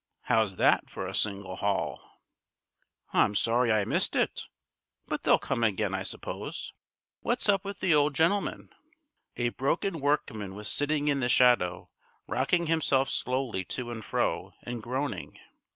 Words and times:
How's 0.21 0.55
that 0.55 0.89
for 0.89 1.05
a 1.05 1.13
single 1.13 1.57
haul?" 1.57 2.01
"I'm 3.13 3.35
sorry 3.35 3.71
I 3.71 3.85
missed 3.85 4.15
it. 4.15 4.47
But 5.05 5.21
they'll 5.21 5.37
come 5.37 5.63
again, 5.63 5.93
I 5.93 6.01
suppose. 6.01 6.73
What's 7.19 7.47
up 7.47 7.63
with 7.63 7.81
the 7.81 7.93
old 7.93 8.15
gentleman?" 8.15 8.73
A 9.37 9.49
broken 9.49 9.99
workman 9.99 10.55
was 10.55 10.69
sitting 10.69 11.07
in 11.07 11.19
the 11.19 11.29
shadow, 11.29 11.91
rocking 12.27 12.65
himself 12.65 13.11
slowly 13.11 13.63
to 13.65 13.91
and 13.91 14.03
fro, 14.03 14.53
and 14.63 14.81
groaning. 14.81 15.37